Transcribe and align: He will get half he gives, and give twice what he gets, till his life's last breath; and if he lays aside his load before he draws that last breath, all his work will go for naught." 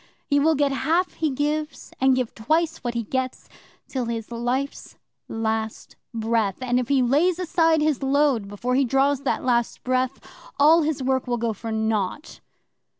He 0.25 0.39
will 0.39 0.55
get 0.55 0.71
half 0.71 1.13
he 1.13 1.29
gives, 1.29 1.93
and 2.01 2.15
give 2.15 2.33
twice 2.33 2.77
what 2.79 2.95
he 2.95 3.03
gets, 3.03 3.47
till 3.87 4.05
his 4.05 4.31
life's 4.31 4.97
last 5.27 5.95
breath; 6.11 6.57
and 6.59 6.79
if 6.79 6.87
he 6.87 7.03
lays 7.03 7.37
aside 7.37 7.81
his 7.81 8.01
load 8.01 8.47
before 8.47 8.73
he 8.73 8.83
draws 8.83 9.21
that 9.21 9.43
last 9.43 9.83
breath, 9.83 10.19
all 10.59 10.81
his 10.81 11.03
work 11.03 11.27
will 11.27 11.37
go 11.37 11.53
for 11.53 11.71
naught." 11.71 12.39